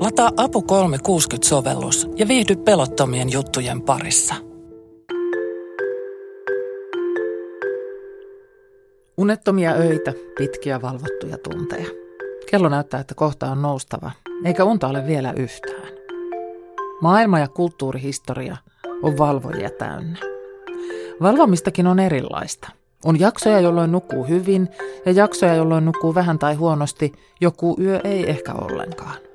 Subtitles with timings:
[0.00, 4.34] Lataa Apu 360-sovellus ja viihdy pelottomien juttujen parissa.
[9.16, 11.86] Unettomia öitä, pitkiä valvottuja tunteja.
[12.50, 14.10] Kello näyttää, että kohta on noustava,
[14.44, 15.88] eikä unta ole vielä yhtään.
[17.02, 18.56] Maailma ja kulttuurihistoria
[19.02, 20.18] on valvojia täynnä.
[21.22, 22.68] Valvomistakin on erilaista.
[23.04, 24.68] On jaksoja, jolloin nukkuu hyvin,
[25.06, 29.29] ja jaksoja, jolloin nukkuu vähän tai huonosti, joku yö ei ehkä ollenkaan.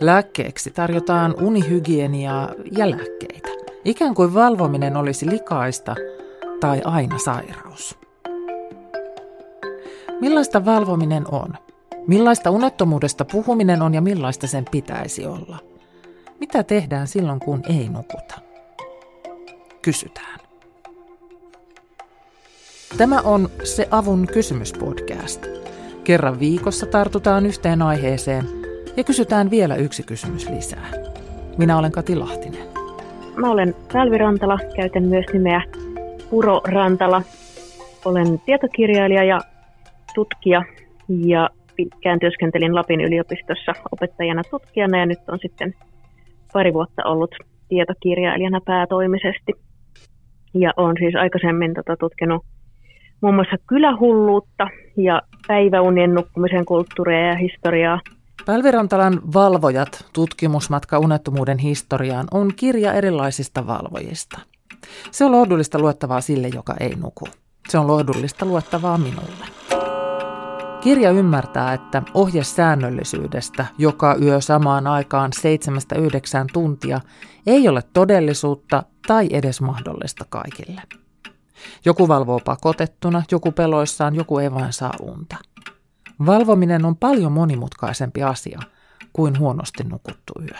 [0.00, 3.48] Lääkkeeksi tarjotaan unihygieniaa ja lääkkeitä.
[3.84, 5.94] Ikään kuin valvominen olisi likaista
[6.60, 7.98] tai aina sairaus.
[10.20, 11.54] Millaista valvominen on?
[12.06, 15.58] Millaista unettomuudesta puhuminen on ja millaista sen pitäisi olla?
[16.40, 18.40] Mitä tehdään silloin, kun ei nukuta?
[19.82, 20.40] Kysytään.
[22.96, 25.46] Tämä on Se avun kysymyspodcast.
[26.04, 28.65] Kerran viikossa tartutaan yhteen aiheeseen
[28.96, 30.90] ja kysytään vielä yksi kysymys lisää.
[31.58, 32.66] Minä olen Kati Lahtinen.
[33.36, 35.62] Mä olen Salvi Rantala, käytän myös nimeä
[36.30, 37.22] Puro Rantala.
[38.04, 39.40] Olen tietokirjailija ja
[40.14, 40.62] tutkija
[41.08, 45.74] ja pitkään työskentelin Lapin yliopistossa opettajana tutkijana ja nyt on sitten
[46.52, 47.34] pari vuotta ollut
[47.68, 49.52] tietokirjailijana päätoimisesti.
[50.54, 52.44] Ja olen siis aikaisemmin tota, tutkinut
[53.20, 58.00] muun muassa kylähulluutta ja päiväunien nukkumisen kulttuuria ja historiaa.
[58.46, 64.40] Pälvirantalan valvojat, tutkimusmatka unettomuuden historiaan, on kirja erilaisista valvojista.
[65.10, 67.28] Se on lohdullista luettavaa sille, joka ei nuku.
[67.68, 69.46] Se on lohdullista luettavaa minulle.
[70.80, 75.30] Kirja ymmärtää, että ohje säännöllisyydestä joka yö samaan aikaan
[75.96, 76.00] 7-9
[76.52, 77.00] tuntia
[77.46, 80.82] ei ole todellisuutta tai edes mahdollista kaikille.
[81.84, 85.36] Joku valvoo pakotettuna, joku peloissaan, joku ei vain saa unta.
[86.26, 88.58] Valvominen on paljon monimutkaisempi asia
[89.12, 90.58] kuin huonosti nukuttu yö.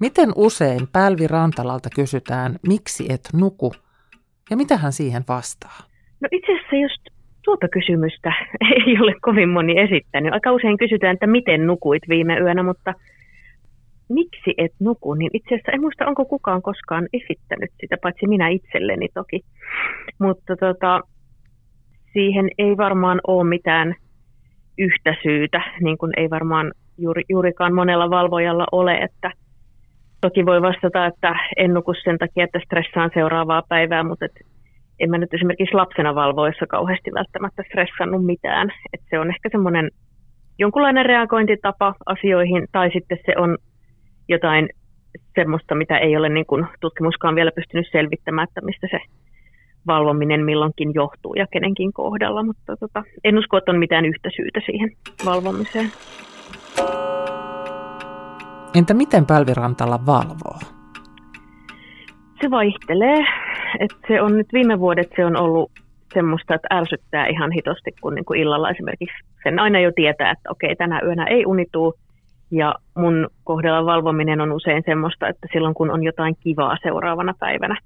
[0.00, 3.72] Miten usein Pälvi Rantalalta kysytään, miksi et nuku,
[4.50, 5.78] ja mitä hän siihen vastaa?
[6.20, 7.02] No itse asiassa just
[7.44, 8.32] tuota kysymystä
[8.86, 10.32] ei ole kovin moni esittänyt.
[10.32, 12.94] Aika usein kysytään, että miten nukuit viime yönä, mutta–
[14.08, 18.48] miksi et nuku, niin itse asiassa en muista, onko kukaan koskaan esittänyt sitä, paitsi minä
[18.48, 19.40] itselleni toki.
[20.18, 21.00] Mutta tota,
[22.18, 23.94] siihen ei varmaan ole mitään
[24.78, 29.30] yhtä syytä, niin kuin ei varmaan juuri, juurikaan monella valvojalla ole, että
[30.20, 34.32] toki voi vastata, että en nuku sen takia, että stressaan seuraavaa päivää, mutta et
[35.00, 38.72] en mä nyt esimerkiksi lapsena valvoissa kauheasti välttämättä stressannut mitään.
[38.92, 39.90] Et se on ehkä semmoinen
[40.58, 43.58] jonkunlainen reagointitapa asioihin, tai sitten se on
[44.28, 44.68] jotain
[45.34, 48.98] semmoista, mitä ei ole niin kuin tutkimuskaan vielä pystynyt selvittämään, että mistä se
[49.88, 54.60] valvominen milloinkin johtuu ja kenenkin kohdalla, mutta tota, en usko, että on mitään yhtä syytä
[54.66, 54.90] siihen
[55.24, 55.92] valvomiseen.
[58.74, 60.58] Entä miten pälvirantalla valvoo?
[62.40, 63.24] Se vaihtelee.
[63.80, 65.70] Et se on nyt viime vuodet se on ollut
[66.14, 70.50] semmoista, että ärsyttää ihan hitosti, kun niin kuin illalla esimerkiksi sen aina jo tietää, että
[70.50, 71.94] okei, tänä yönä ei unituu,
[72.50, 77.76] ja mun kohdalla valvominen on usein semmoista, että silloin kun on jotain kivaa seuraavana päivänä,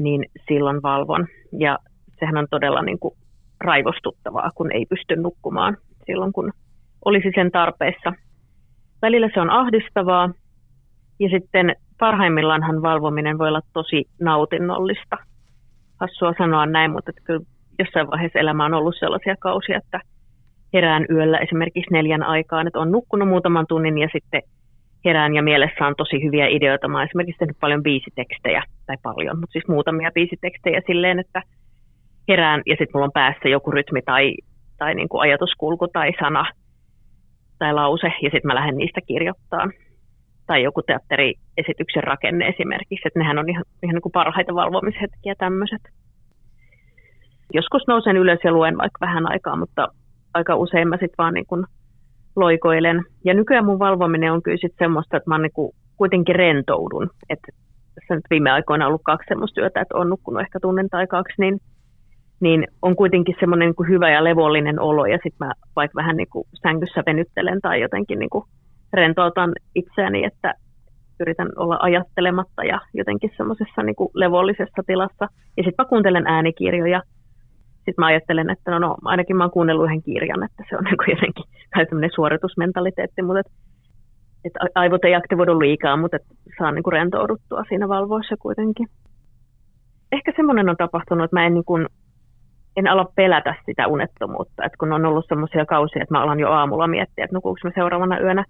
[0.00, 1.26] niin silloin valvon.
[1.52, 1.78] Ja
[2.20, 3.14] sehän on todella niin kuin
[3.60, 6.52] raivostuttavaa, kun ei pysty nukkumaan silloin, kun
[7.04, 8.12] olisi sen tarpeessa.
[9.02, 10.30] Välillä se on ahdistavaa
[11.18, 15.16] ja sitten parhaimmillaanhan valvominen voi olla tosi nautinnollista.
[16.00, 17.40] Hassua sanoa näin, mutta kyllä
[17.78, 20.00] jossain vaiheessa elämä on ollut sellaisia kausia, että
[20.72, 24.42] herään yöllä esimerkiksi neljän aikaan, että on nukkunut muutaman tunnin ja sitten
[25.04, 26.88] herään ja mielessä on tosi hyviä ideoita.
[26.88, 31.42] Mä oon esimerkiksi tehnyt paljon biisitekstejä, tai paljon, mutta siis muutamia biisitekstejä silleen, että
[32.28, 34.34] herään ja sitten mulla on päässä joku rytmi tai,
[34.78, 36.44] tai niin kuin ajatuskulku tai sana
[37.58, 39.72] tai lause ja sitten mä lähden niistä kirjoittamaan.
[40.46, 45.82] Tai joku teatteriesityksen rakenne esimerkiksi, että nehän on ihan, ihan niin kuin parhaita valvomishetkiä tämmöiset.
[47.54, 49.88] Joskus nousen ylös ja luen vaikka vähän aikaa, mutta
[50.34, 51.64] aika usein mä sitten vaan niin kuin
[52.36, 53.04] loikoilen.
[53.24, 57.10] Ja nykyään mun valvominen on kyllä sitten semmoista, että mä niin kuin kuitenkin rentoudun.
[57.30, 57.48] Että
[57.94, 61.06] tässä nyt viime aikoina on ollut kaksi semmoista työtä, että on nukkunut ehkä tunnen tai
[61.06, 61.58] kaksi, niin,
[62.40, 65.06] niin on kuitenkin semmoinen niin kuin hyvä ja levollinen olo.
[65.06, 68.44] Ja sitten mä vaikka vähän niin kuin sängyssä venyttelen tai jotenkin niin kuin
[68.92, 70.54] rentoutan itseäni, että
[71.20, 75.28] yritän olla ajattelematta ja jotenkin semmoisessa niin levollisessa tilassa.
[75.56, 77.02] Ja sitten mä kuuntelen äänikirjoja
[77.84, 80.84] sitten mä ajattelen, että no, no ainakin mä oon kuunnellut yhden kirjan, että se on
[80.90, 81.44] niin jotenkin
[81.74, 83.52] kai tämmöinen suoritusmentaliteetti, mutta että
[84.44, 86.22] et aivot ei aktivoidu liikaa, mutta et
[86.58, 88.86] saa niin kuin rentouduttua siinä valvoissa kuitenkin.
[90.12, 91.86] Ehkä semmoinen on tapahtunut, että mä en niin kuin
[92.76, 94.64] en ala pelätä sitä unettomuutta.
[94.64, 97.70] Et kun on ollut sellaisia kausia, että mä alan jo aamulla miettiä, että nukuuko mä
[97.74, 98.44] seuraavana yönä,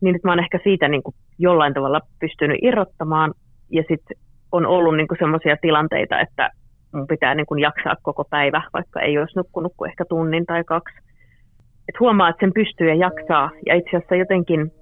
[0.00, 3.34] niin nyt mä oon ehkä siitä niin kuin jollain tavalla pystynyt irrottamaan.
[3.70, 4.16] Ja sitten
[4.52, 6.50] on ollut niin sellaisia tilanteita, että
[6.94, 10.64] mun pitää niin kuin jaksaa koko päivä, vaikka ei olisi nukkunut kuin ehkä tunnin tai
[10.64, 10.98] kaksi.
[11.88, 13.50] Et huomaa, että sen pystyy ja jaksaa.
[13.66, 14.72] Ja itse asiassa jotenkin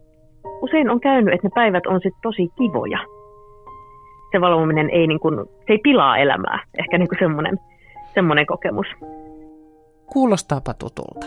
[0.62, 2.98] usein on käynyt, että ne päivät on sitten tosi kivoja.
[4.32, 5.34] Se valvominen ei, niin kuin,
[5.66, 6.64] se ei pilaa elämää.
[6.78, 7.58] Ehkä niin semmoinen
[8.14, 8.86] semmoinen kokemus.
[10.06, 11.26] Kuulostaapa tutulta.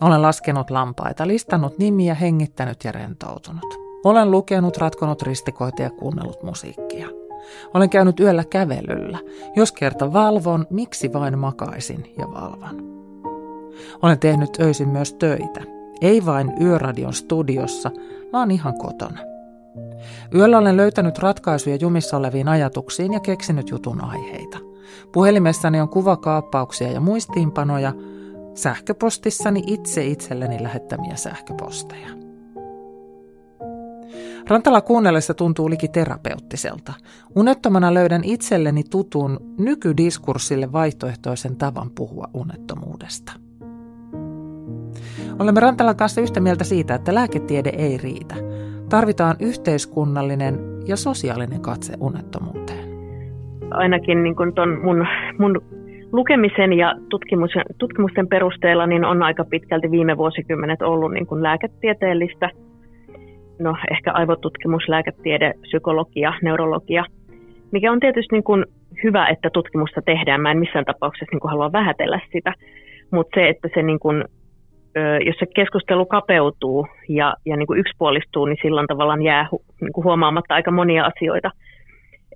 [0.00, 3.78] Olen laskenut lampaita, listannut nimiä, hengittänyt ja rentoutunut.
[4.04, 7.06] Olen lukenut, ratkonut ristikoita ja kuunnellut musiikkia.
[7.74, 9.18] Olen käynyt yöllä kävelyllä.
[9.56, 12.76] Jos kerta valvon, miksi vain makaisin ja valvan?
[14.02, 15.60] Olen tehnyt öisin myös töitä.
[16.00, 17.90] Ei vain Yöradion studiossa,
[18.32, 19.18] vaan ihan kotona.
[20.34, 24.58] Yöllä olen löytänyt ratkaisuja jumissa oleviin ajatuksiin ja keksinyt jutun aiheita.
[25.12, 27.92] Puhelimessani on kuvakaappauksia ja muistiinpanoja,
[28.54, 32.17] sähköpostissani itse itselleni lähettämiä sähköposteja.
[34.48, 36.92] Rantala kuunnellessa tuntuu liki terapeuttiselta.
[37.36, 43.32] Unettomana löydän itselleni tutun nykydiskurssille vaihtoehtoisen tavan puhua unettomuudesta.
[45.38, 48.34] Olemme Rantalan kanssa yhtä mieltä siitä, että lääketiede ei riitä.
[48.88, 52.88] Tarvitaan yhteiskunnallinen ja sosiaalinen katse unettomuuteen.
[53.70, 55.06] Ainakin niin kuin ton mun,
[55.38, 55.60] mun
[56.12, 62.50] lukemisen ja tutkimus, tutkimusten perusteella niin on aika pitkälti viime vuosikymmenet ollut niin kuin lääketieteellistä–
[63.58, 67.04] no ehkä aivotutkimus, lääketiede, psykologia, neurologia,
[67.72, 68.64] mikä on tietysti niin kuin
[69.04, 70.40] hyvä, että tutkimusta tehdään.
[70.40, 72.52] Mä en missään tapauksessa niin kuin halua vähätellä sitä,
[73.10, 74.24] mutta se, että se niin kuin,
[75.26, 79.48] jos se keskustelu kapeutuu ja, ja niin kuin yksipuolistuu, niin silloin tavallaan jää
[79.80, 81.50] niin kuin huomaamatta aika monia asioita.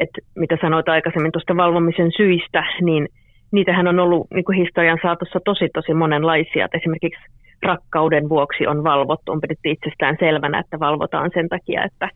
[0.00, 3.08] Et mitä sanoit aikaisemmin tuosta valvomisen syistä, niin
[3.52, 6.64] niitähän on ollut niin kuin historian saatossa tosi tosi monenlaisia.
[6.64, 7.20] Et esimerkiksi
[7.62, 12.08] rakkauden vuoksi on valvottu, on pidetty itsestään selvänä, että valvotaan sen takia, että,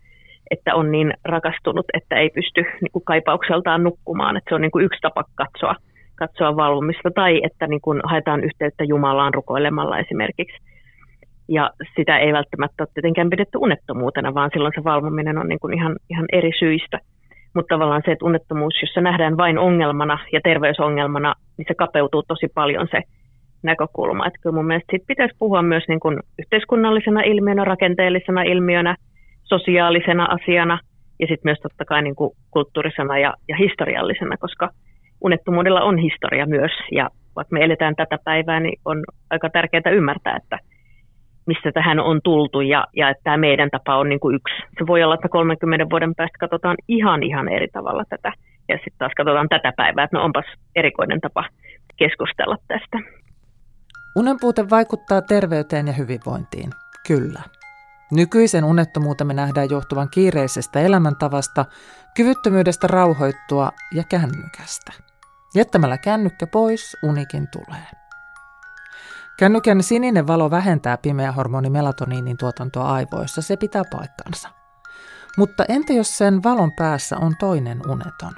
[0.50, 4.36] että on niin rakastunut, että ei pysty niin kuin kaipaukseltaan nukkumaan.
[4.36, 5.74] Että se on niin kuin yksi tapa katsoa,
[6.14, 10.58] katsoa valvomista, tai että niin kuin haetaan yhteyttä Jumalaan rukoilemalla esimerkiksi.
[11.48, 15.74] Ja sitä ei välttämättä ole tietenkään pidetty unettomuutena, vaan silloin se valvominen on niin kuin
[15.74, 16.98] ihan, ihan eri syistä.
[17.54, 22.48] Mutta tavallaan se, että unettomuus, jossa nähdään vain ongelmana ja terveysongelmana, niin se kapeutuu tosi
[22.54, 23.02] paljon se
[23.66, 24.26] näkökulma.
[24.26, 28.96] Että kyllä mun mielestä sit pitäisi puhua myös niin kuin yhteiskunnallisena ilmiönä, rakenteellisena ilmiönä,
[29.42, 30.78] sosiaalisena asiana
[31.20, 34.70] ja sitten myös totta kai niin kuin kulttuurisena ja, ja historiallisena, koska
[35.20, 40.36] unettomuudella on historia myös ja vaikka me eletään tätä päivää, niin on aika tärkeää ymmärtää,
[40.36, 40.58] että
[41.46, 44.54] mistä tähän on tultu ja, ja että tämä meidän tapa on niin kuin yksi.
[44.78, 48.32] Se voi olla, että 30 vuoden päästä katsotaan ihan ihan eri tavalla tätä
[48.68, 50.44] ja sitten taas katsotaan tätä päivää, että no onpas
[50.76, 51.44] erikoinen tapa
[51.96, 52.98] keskustella tästä.
[54.16, 56.70] Unenpuute vaikuttaa terveyteen ja hyvinvointiin,
[57.06, 57.42] kyllä.
[58.12, 61.64] Nykyisen unettomuutemme nähdään johtuvan kiireisestä elämäntavasta,
[62.14, 64.92] kyvyttömyydestä rauhoittua ja kännykästä.
[65.54, 67.86] Jättämällä kännykkä pois, unikin tulee.
[69.38, 74.48] Kännykän sininen valo vähentää pimeä hormoni melatoniinin tuotantoa aivoissa, se pitää paikkansa.
[75.38, 78.32] Mutta entä jos sen valon päässä on toinen uneton?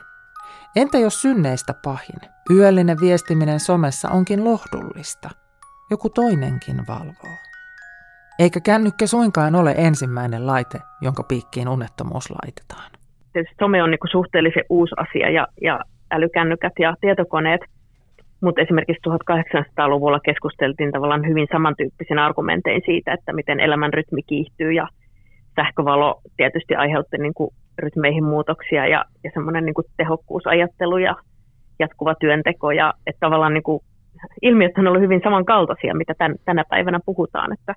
[0.76, 2.20] Entä jos synneistä pahin?
[2.50, 5.30] Yöllinen viestiminen somessa onkin lohdullista–
[5.90, 7.38] joku toinenkin valvoo.
[8.38, 12.90] Eikä kännykkä suinkaan ole ensimmäinen laite, jonka piikkiin unettomuus laitetaan.
[13.60, 15.80] Some on niin suhteellisen uusi asia ja, ja
[16.10, 17.60] älykännykät ja tietokoneet,
[18.40, 24.88] mutta esimerkiksi 1800-luvulla keskusteltiin tavallaan hyvin samantyyppisen argumentein siitä, että miten elämän rytmi kiihtyy ja
[25.56, 31.16] sähkövalo tietysti aiheutti niin kuin rytmeihin muutoksia ja, ja semmoinen niin tehokkuusajattelu ja
[31.78, 33.80] jatkuva työnteko ja että tavallaan niin kuin
[34.42, 37.74] ilmiöt on ollut hyvin samankaltaisia, mitä tän, tänä päivänä puhutaan, että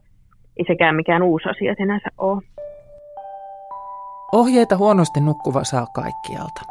[0.57, 2.41] ei sekään mikään uusi asia sinänsä ole.
[4.31, 6.61] Ohjeita huonosti nukkuva saa kaikkialta.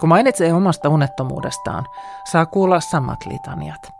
[0.00, 1.84] Kun mainitsee omasta unettomuudestaan,
[2.24, 3.90] saa kuulla samat litaniat.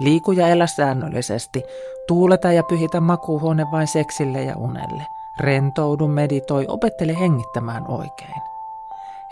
[0.00, 1.62] Liiku ja elä säännöllisesti,
[2.08, 5.02] tuuleta ja pyhitä makuuhuone vain seksille ja unelle.
[5.40, 8.42] Rentoudu, meditoi, opettele hengittämään oikein.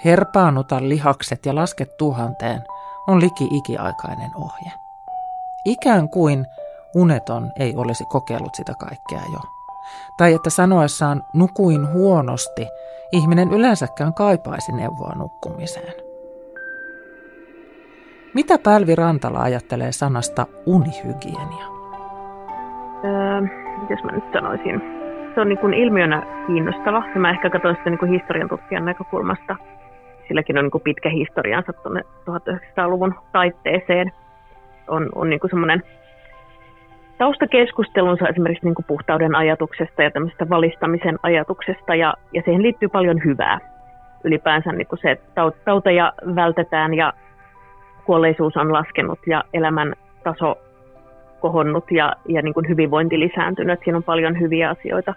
[0.04, 2.60] Herpaanuta lihakset ja laske tuhanteen
[3.06, 4.85] on liki ikiaikainen ohje.
[5.66, 6.46] Ikään kuin
[6.94, 9.38] uneton ei olisi kokeillut sitä kaikkea jo.
[10.18, 12.66] Tai että sanoessaan nukuin huonosti,
[13.12, 15.92] ihminen yleensäkään kaipaisi neuvoa nukkumiseen.
[18.34, 21.66] Mitä Pälvi Rantala ajattelee sanasta unihygienia?
[23.04, 23.40] Öö,
[23.90, 24.82] jos mä nyt sanoisin?
[25.34, 27.02] Se on niin kuin ilmiönä kiinnostava.
[27.14, 29.56] Ja mä ehkä katsoin sitä niin kuin historian tutkijan näkökulmasta.
[30.28, 34.12] Silläkin on niin kuin pitkä historiansa tuonne 1900-luvun taitteeseen–
[34.88, 35.82] on, on niin semmoinen
[37.18, 43.24] taustakeskustelunsa esimerkiksi niin kuin puhtauden ajatuksesta ja tämmöistä valistamisen ajatuksesta, ja, ja siihen liittyy paljon
[43.24, 43.58] hyvää.
[44.24, 47.12] Ylipäänsä niin kuin se, että tauteja vältetään ja
[48.04, 50.58] kuolleisuus on laskenut ja elämän taso
[51.40, 53.80] kohonnut ja, ja niin kuin hyvinvointi lisääntynyt.
[53.84, 55.14] Siinä on paljon hyviä asioita,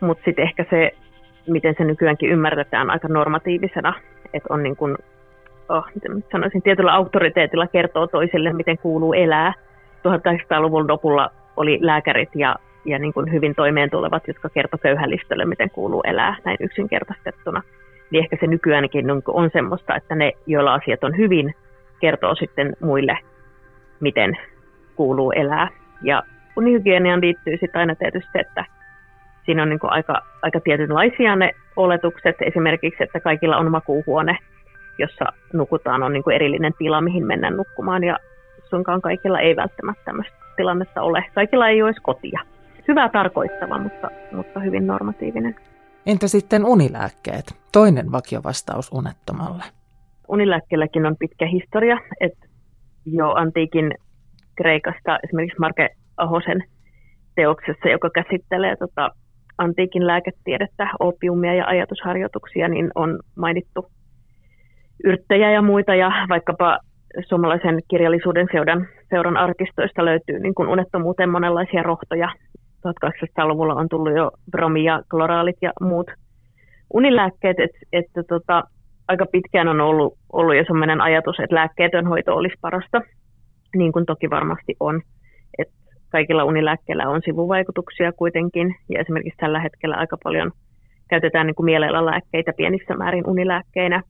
[0.00, 0.90] mutta sitten ehkä se,
[1.46, 3.94] miten se nykyäänkin ymmärretään aika normatiivisena,
[4.34, 4.96] että on niin kuin,
[5.68, 5.84] oh,
[6.32, 9.52] sanoisin, tietyllä auktoriteetilla kertoo toiselle, miten kuuluu elää.
[9.98, 15.70] 1800-luvun lopulla oli lääkärit ja, ja niin kuin hyvin toimeen tulevat, jotka kertoi köyhälistölle, miten
[15.70, 17.62] kuuluu elää näin yksinkertaistettuna.
[18.10, 21.54] Niin ehkä se nykyäänkin on semmoista, että ne, joilla asiat on hyvin,
[22.00, 23.18] kertoo sitten muille,
[24.00, 24.38] miten
[24.96, 25.68] kuuluu elää.
[26.02, 26.22] Ja
[26.56, 28.64] unihygieniaan liittyy sitten aina tietysti, että
[29.44, 32.36] siinä on niin aika, aika tietynlaisia ne oletukset.
[32.40, 34.38] Esimerkiksi, että kaikilla on makuuhuone,
[34.98, 38.04] jossa nukutaan, on niin kuin erillinen tila, mihin mennään nukkumaan.
[38.04, 38.18] Ja
[38.70, 41.24] sunkaan kaikilla ei välttämättä tämmöistä tilannetta ole.
[41.34, 42.40] Kaikilla ei ole edes kotia.
[42.88, 45.56] Hyvää tarkoittava, mutta, mutta hyvin normatiivinen.
[46.06, 47.56] Entä sitten unilääkkeet?
[47.72, 49.64] Toinen vakiovastaus unettomalle.
[50.28, 52.46] Unilääkkeelläkin on pitkä historia, että
[53.06, 53.94] jo antiikin
[54.56, 56.64] Kreikasta esimerkiksi Marke Ahosen
[57.34, 59.10] teoksessa, joka käsittelee tota,
[59.58, 63.90] antiikin lääketiedettä, opiumia ja ajatusharjoituksia, niin on mainittu
[65.04, 66.78] yrttejä ja muita, ja vaikkapa
[67.28, 72.28] suomalaisen kirjallisuuden seuran, seuran arkistoista löytyy niin kuin unettomuuteen monenlaisia rohtoja.
[72.88, 76.10] 1800-luvulla on tullut jo bromi ja kloraalit ja muut
[76.94, 78.64] unilääkkeet, että et, tota,
[79.08, 83.00] aika pitkään on ollut, ollut jo sellainen ajatus, että lääkkeetön hoito olisi parasta,
[83.76, 85.02] niin kuin toki varmasti on.
[85.58, 85.68] Et
[86.12, 90.52] kaikilla unilääkkeillä on sivuvaikutuksia kuitenkin, ja esimerkiksi tällä hetkellä aika paljon
[91.10, 94.02] käytetään niin kuin mielellä lääkkeitä pienissä määrin unilääkkeinä,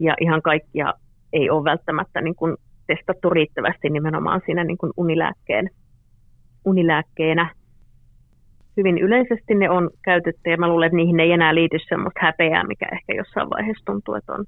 [0.00, 0.94] ja ihan kaikkia
[1.32, 5.70] ei ole välttämättä niin kuin testattu riittävästi nimenomaan siinä niin kuin unilääkkeen,
[6.64, 7.54] unilääkkeenä.
[8.76, 12.64] Hyvin yleisesti ne on käytetty ja mä luulen, että niihin ei enää liity semmoista häpeää,
[12.64, 14.44] mikä ehkä jossain vaiheessa tuntuu, että on,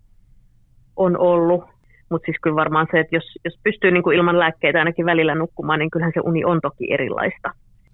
[0.96, 1.64] on ollut.
[2.10, 5.34] Mutta siis kyllä varmaan se, että jos, jos pystyy niin kuin ilman lääkkeitä ainakin välillä
[5.34, 7.50] nukkumaan, niin kyllähän se uni on toki erilaista.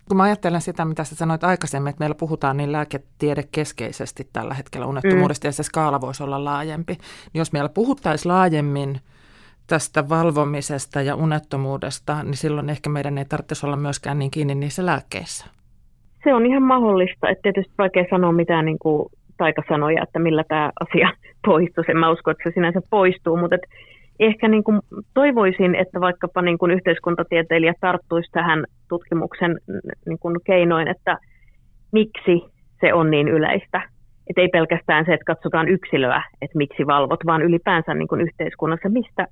[0.08, 4.86] Kun mä ajattelen sitä, mitä sä sanoit aikaisemmin, että meillä puhutaan niin lääketiedekeskeisesti tällä hetkellä
[4.86, 5.48] unettomuudesta mm.
[5.48, 6.92] ja se skaala voisi olla laajempi.
[6.92, 9.00] Niin jos meillä puhuttaisiin laajemmin
[9.66, 14.86] tästä valvomisesta ja unettomuudesta, niin silloin ehkä meidän ei tarvitsisi olla myöskään niin kiinni niissä
[14.86, 15.46] lääkkeissä.
[16.24, 20.72] Se on ihan mahdollista, että tietysti vaikea sanoa mitään niin kuin taikasanoja, että millä tämä
[20.80, 21.12] asia
[21.46, 21.84] poistuu.
[21.88, 23.62] En mä usko, että se sinänsä poistuu, mutta et
[24.20, 24.80] ehkä niin kuin
[25.14, 29.58] toivoisin, että vaikkapa niin kuin yhteiskuntatieteilijä tarttuisi tähän tutkimuksen
[30.06, 31.18] niin kuin keinoin, että
[31.92, 32.42] miksi
[32.80, 33.82] se on niin yleistä.
[34.30, 38.88] Että ei pelkästään se, että katsotaan yksilöä, että miksi valvot, vaan ylipäänsä niin kuin yhteiskunnassa,
[38.88, 39.26] mistä,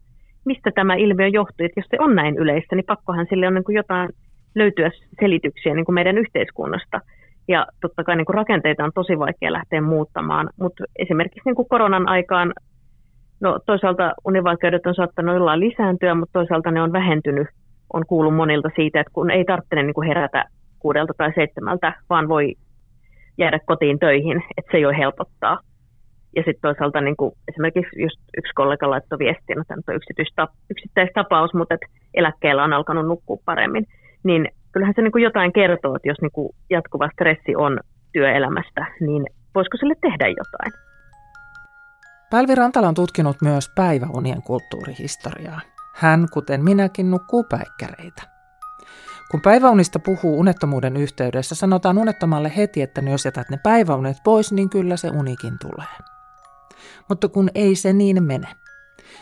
[0.44, 1.66] mistä tämä ilmiö johtuu.
[1.66, 4.08] Että jos se on näin yleistä, niin pakkohan sille on niin kuin jotain
[4.54, 4.90] löytyä
[5.20, 7.00] selityksiä niin kuin meidän yhteiskunnasta.
[7.48, 11.68] Ja totta kai niin kuin rakenteita on tosi vaikea lähteä muuttamaan, mutta esimerkiksi niin kuin
[11.68, 12.52] koronan aikaan
[13.40, 17.48] No toisaalta univaikeudet on saattanut jollain lisääntyä, mutta toisaalta ne on vähentynyt.
[17.92, 20.44] On kuullut monilta siitä, että kun ei tarvitse niin kuin herätä
[20.78, 22.54] kuudelta tai seitsemältä, vaan voi
[23.38, 25.58] jäädä kotiin töihin, että se jo helpottaa.
[26.36, 30.00] Ja sitten toisaalta niin kuin esimerkiksi just yksi kollega laittoi että tämä on
[30.70, 33.86] yksittäistapaus, mutta että eläkkeellä on alkanut nukkua paremmin.
[34.24, 37.80] Niin kyllähän se niin kuin jotain kertoo, että jos niin kuin jatkuva stressi on
[38.12, 40.85] työelämästä, niin voisiko sille tehdä jotain?
[42.30, 45.60] Päivi Rantala on tutkinut myös päiväunien kulttuurihistoriaa.
[45.94, 48.22] Hän, kuten minäkin, nukkuu päikkäreitä.
[49.30, 54.70] Kun päiväunista puhuu unettomuuden yhteydessä, sanotaan unettomalle heti, että jos jätät ne päiväunet pois, niin
[54.70, 55.86] kyllä se unikin tulee.
[57.08, 58.48] Mutta kun ei se niin mene.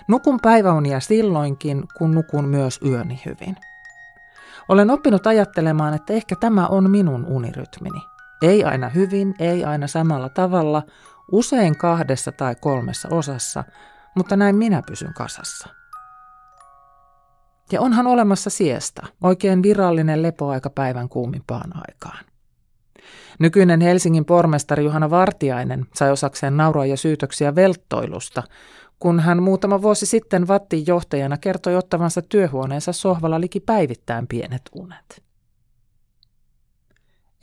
[0.08, 3.56] Nukun päiväunia silloinkin, kun nukun myös yöni hyvin.
[4.68, 8.00] Olen oppinut ajattelemaan, että ehkä tämä on minun unirytmini.
[8.42, 10.82] Ei aina hyvin, ei aina samalla tavalla,
[11.33, 13.64] usein kahdessa tai kolmessa osassa,
[14.16, 15.69] mutta näin minä pysyn kasassa.
[17.73, 22.25] Ja onhan olemassa siesta, oikein virallinen lepoaika päivän kuumimpaan aikaan.
[23.38, 28.43] Nykyinen Helsingin pormestari Juhana Vartiainen sai osakseen nauroa ja syytöksiä velttoilusta,
[28.99, 35.23] kun hän muutama vuosi sitten Vattin johtajana kertoi ottavansa työhuoneensa sohvalla liki päivittäin pienet unet.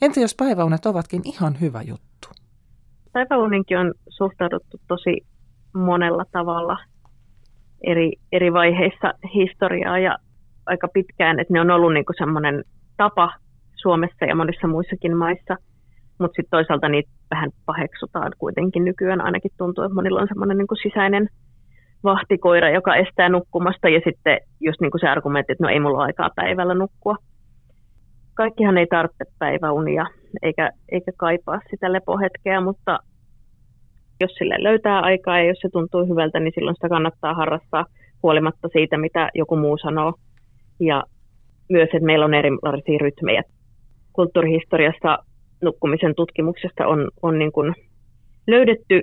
[0.02, 2.41] Entä jos päiväunet ovatkin ihan hyvä juttu?
[3.12, 5.20] Päiväuninkin on suhtauduttu tosi
[5.74, 6.78] monella tavalla
[7.86, 10.16] eri, eri vaiheissa historiaa ja
[10.66, 12.64] aika pitkään, että ne on ollut niin semmoinen
[12.96, 13.32] tapa
[13.74, 15.56] Suomessa ja monissa muissakin maissa,
[16.18, 19.20] mutta sitten toisaalta niitä vähän paheksutaan kuitenkin nykyään.
[19.20, 21.28] Ainakin tuntuu, että monilla on semmoinen niin sisäinen
[22.04, 25.98] vahtikoira, joka estää nukkumasta ja sitten just niin kuin se argumentti, että no ei mulla
[25.98, 27.16] ole aikaa päivällä nukkua.
[28.34, 30.06] Kaikkihan ei tarvitse päiväunia
[30.42, 32.98] eikä, eikä kaipaa sitä lepohetkeä, mutta
[34.20, 37.86] jos sille löytää aikaa ja jos se tuntuu hyvältä, niin silloin sitä kannattaa harrastaa
[38.22, 40.14] huolimatta siitä, mitä joku muu sanoo.
[40.80, 41.04] Ja
[41.70, 43.42] myös, että meillä on erilaisia rytmejä.
[44.12, 45.18] Kulttuurihistoriassa
[45.62, 47.74] nukkumisen tutkimuksesta on, on niin kuin
[48.46, 49.00] löydetty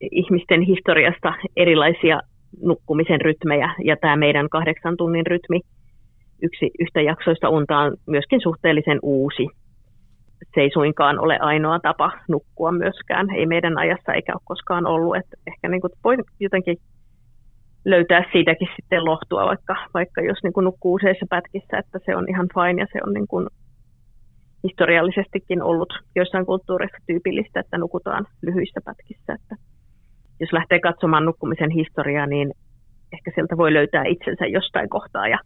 [0.00, 2.20] ihmisten historiasta erilaisia
[2.62, 5.60] nukkumisen rytmejä, ja tämä meidän kahdeksan tunnin rytmi,
[6.42, 9.46] yksi yhtä jaksoista unta on myöskin suhteellisen uusi.
[10.54, 15.16] Se ei suinkaan ole ainoa tapa nukkua myöskään, ei meidän ajassa eikä ole koskaan ollut,
[15.16, 16.76] että ehkä niin kuin voi jotenkin
[17.84, 22.28] löytää siitäkin sitten lohtua, vaikka, vaikka jos niin kuin nukkuu useissa pätkissä, että se on
[22.28, 23.46] ihan fine ja se on niin kuin
[24.64, 29.32] historiallisestikin ollut joissain kulttuureissa tyypillistä, että nukutaan lyhyissä pätkissä.
[29.34, 29.56] Että
[30.40, 32.52] jos lähtee katsomaan nukkumisen historiaa, niin
[33.12, 35.38] ehkä sieltä voi löytää itsensä jostain kohtaa ja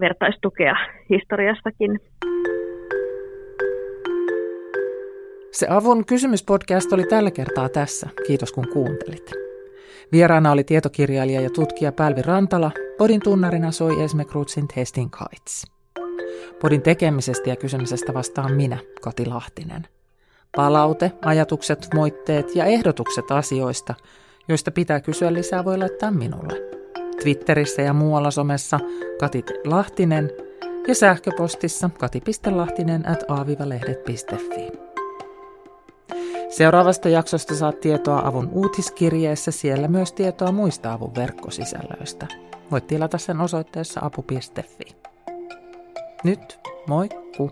[0.00, 0.74] vertaistukea
[1.10, 2.00] historiastakin.
[5.52, 8.08] Se Avun kysymyspodcast oli tällä kertaa tässä.
[8.26, 9.30] Kiitos kun kuuntelit.
[10.12, 12.70] Vieraana oli tietokirjailija ja tutkija Pälvi Rantala.
[12.98, 15.66] Podin tunnarina soi Esme Krutsin Testing Heights.
[16.60, 19.88] Podin tekemisestä ja kysymisestä vastaan minä, Kati Lahtinen.
[20.56, 23.94] Palaute, ajatukset, moitteet ja ehdotukset asioista,
[24.48, 26.60] joista pitää kysyä lisää, voi laittaa minulle.
[27.22, 28.80] Twitterissä ja muualla somessa
[29.20, 30.30] Kati Lahtinen
[30.88, 34.89] ja sähköpostissa kati.lahtinen at aavivalehdet.fi.
[36.50, 42.26] Seuraavasta jaksosta saat tietoa avun uutiskirjeessä, siellä myös tietoa muista avun verkkosisällöistä.
[42.70, 44.96] Voit tilata sen osoitteessa apu.fi.
[46.24, 47.50] Nyt, moikku!